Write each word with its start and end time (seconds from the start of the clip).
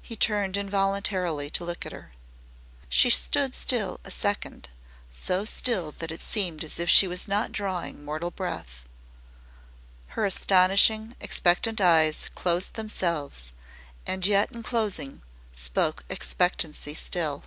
He 0.00 0.16
turned 0.16 0.56
involuntarily 0.56 1.50
to 1.50 1.62
look 1.62 1.84
at 1.84 1.92
her. 1.92 2.12
She 2.88 3.10
stood 3.10 3.54
still 3.54 4.00
a 4.02 4.10
second 4.10 4.70
so 5.10 5.44
still 5.44 5.92
that 5.98 6.10
it 6.10 6.22
seemed 6.22 6.64
as 6.64 6.78
if 6.78 6.88
she 6.88 7.06
was 7.06 7.28
not 7.28 7.52
drawing 7.52 8.02
mortal 8.02 8.30
breath. 8.30 8.86
Her 10.16 10.24
astonishing, 10.24 11.16
expectant 11.20 11.82
eyes 11.82 12.30
closed 12.34 12.76
themselves, 12.76 13.52
and 14.06 14.26
yet 14.26 14.50
in 14.52 14.62
closing 14.62 15.20
spoke 15.52 16.06
expectancy 16.08 16.94
still. 16.94 17.44